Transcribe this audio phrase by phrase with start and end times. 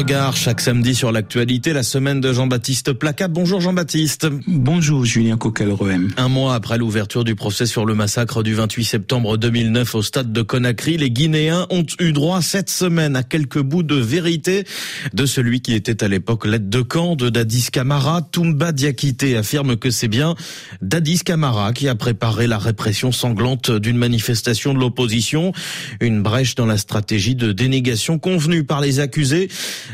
[0.00, 3.28] regard chaque samedi sur l'actualité, la semaine de Jean-Baptiste Placa.
[3.28, 4.28] Bonjour Jean-Baptiste.
[4.46, 6.08] Bonjour Julien Coquelroem.
[6.16, 10.32] Un mois après l'ouverture du procès sur le massacre du 28 septembre 2009 au stade
[10.32, 14.64] de Conakry, les Guinéens ont eu droit cette semaine à quelques bouts de vérité
[15.12, 18.22] de celui qui était à l'époque l'aide de camp de Dadis Camara.
[18.22, 20.34] Toumba Diakité affirme que c'est bien
[20.80, 25.52] Dadis Camara qui a préparé la répression sanglante d'une manifestation de l'opposition,
[26.00, 29.50] une brèche dans la stratégie de dénégation convenue par les accusés.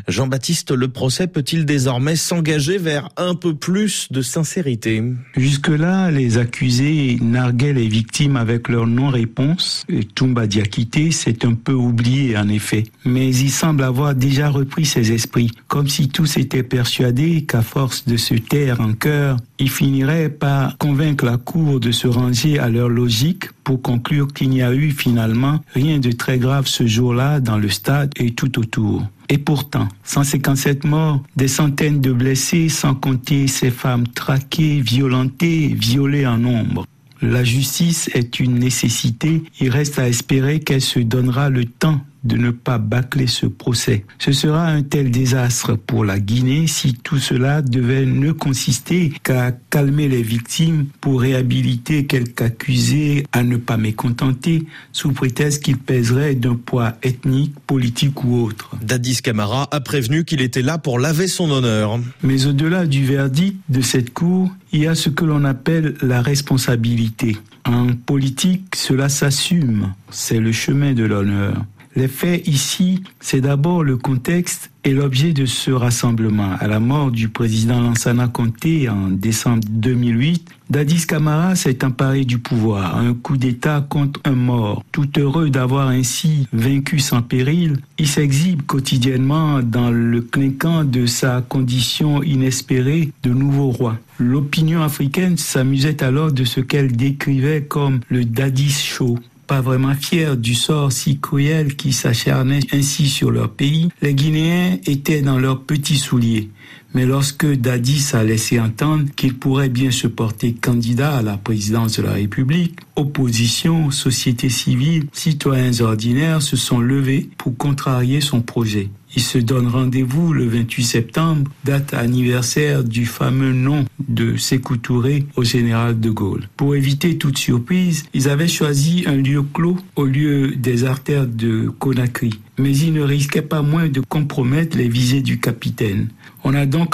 [0.08, 5.02] Jean-Baptiste, le procès peut-il désormais s'engager vers un peu plus de sincérité?
[5.36, 9.84] Jusque-là, les accusés narguaient les victimes avec leur non-réponse.
[10.14, 15.12] Toumba Diakité s'est un peu oublié en effet, mais il semble avoir déjà repris ses
[15.12, 20.28] esprits, comme si tous étaient persuadés qu'à force de se taire en cœur, il finirait
[20.28, 24.74] par convaincre la Cour de se ranger à leur logique pour conclure qu'il n'y a
[24.74, 29.02] eu finalement rien de très grave ce jour-là dans le stade et tout autour.
[29.28, 36.26] Et pourtant, 157 morts, des centaines de blessés, sans compter ces femmes traquées, violentées, violées
[36.26, 36.86] en nombre.
[37.22, 39.42] La justice est une nécessité.
[39.60, 44.04] Il reste à espérer qu'elle se donnera le temps de ne pas bâcler ce procès.
[44.18, 49.52] Ce sera un tel désastre pour la Guinée si tout cela devait ne consister qu'à
[49.70, 56.34] calmer les victimes pour réhabiliter quelques accusés à ne pas mécontenter sous prétexte qu'il pèserait
[56.34, 58.70] d'un poids ethnique, politique ou autre.
[58.82, 61.98] Dadis Camara a prévenu qu'il était là pour laver son honneur.
[62.22, 66.20] Mais au-delà du verdict de cette cour, il y a ce que l'on appelle la
[66.20, 67.36] responsabilité.
[67.64, 69.94] En politique, cela s'assume.
[70.10, 71.64] C'est le chemin de l'honneur.
[71.96, 76.52] Les faits ici, c'est d'abord le contexte et l'objet de ce rassemblement.
[76.60, 82.38] À la mort du président Lansana Conté en décembre 2008, Dadis Camara s'est emparé du
[82.38, 84.84] pouvoir, un coup d'État contre un mort.
[84.92, 91.40] Tout heureux d'avoir ainsi vaincu sans péril, il s'exhibe quotidiennement dans le clinquant de sa
[91.40, 93.96] condition inespérée de nouveau roi.
[94.18, 100.36] L'opinion africaine s'amusait alors de ce qu'elle décrivait comme le Dadis Show pas vraiment fiers
[100.36, 105.62] du sort si cruel qui s'acharnait ainsi sur leur pays, les Guinéens étaient dans leurs
[105.62, 106.50] petits souliers.
[106.96, 111.98] Mais lorsque Dadis a laissé entendre qu'il pourrait bien se porter candidat à la présidence
[111.98, 118.88] de la République, opposition, société civile, citoyens ordinaires se sont levés pour contrarier son projet.
[119.14, 125.26] Il se donne rendez-vous le 28 septembre, date anniversaire du fameux nom de Sékou Touré
[125.36, 126.48] au général de Gaulle.
[126.56, 131.68] Pour éviter toute surprise, ils avaient choisi un lieu clos au lieu des artères de
[131.78, 132.30] Conakry.
[132.58, 136.08] Mais ils ne risquaient pas moins de compromettre les visées du capitaine.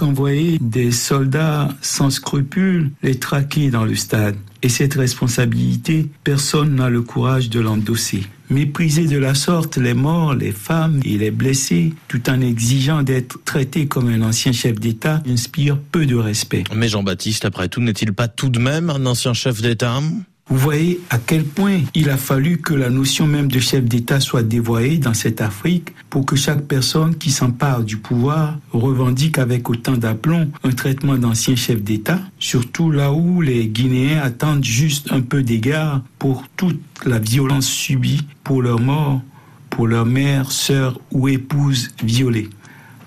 [0.00, 4.36] Envoyé des soldats sans scrupules les traquer dans le stade.
[4.62, 8.22] Et cette responsabilité, personne n'a le courage de l'endosser.
[8.48, 13.42] Mépriser de la sorte les morts, les femmes et les blessés, tout en exigeant d'être
[13.44, 16.64] traité comme un ancien chef d'État, inspire peu de respect.
[16.74, 20.00] Mais Jean-Baptiste, après tout, n'est-il pas tout de même un ancien chef d'État?
[20.52, 24.20] Vous voyez à quel point il a fallu que la notion même de chef d'État
[24.20, 29.70] soit dévoyée dans cette Afrique pour que chaque personne qui s'empare du pouvoir revendique avec
[29.70, 35.22] autant d'aplomb un traitement d'ancien chef d'État, surtout là où les Guinéens attendent juste un
[35.22, 39.22] peu d'égard pour toute la violence subie pour leur mort,
[39.70, 42.50] pour leur mère, sœur ou épouse violée.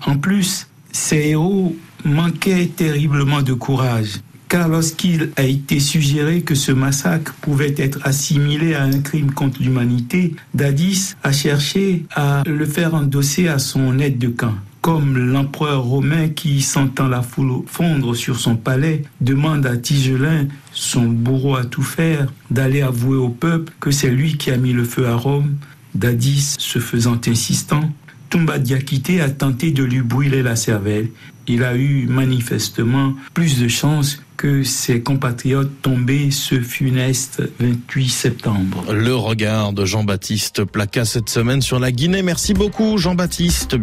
[0.04, 4.18] En plus, ces héros manquaient terriblement de courage
[4.48, 9.62] car lorsqu'il a été suggéré que ce massacre pouvait être assimilé à un crime contre
[9.62, 14.54] l'humanité, Dadis a cherché à le faire endosser à son aide de camp
[14.86, 21.06] comme l'empereur romain qui, sentant la foule fondre sur son palais, demande à Tigelin, son
[21.06, 24.84] bourreau à tout faire, d'aller avouer au peuple que c'est lui qui a mis le
[24.84, 25.56] feu à Rome,
[25.96, 27.90] Dadis, se faisant insistant,
[28.30, 31.08] Toumba Diakité a tenté de lui brûler la cervelle.
[31.48, 38.92] Il a eu manifestement plus de chance que ses compatriotes tombés ce funeste 28 septembre.
[38.92, 42.22] Le regard de Jean-Baptiste Placa cette semaine sur la Guinée.
[42.22, 43.76] Merci beaucoup Jean-Baptiste.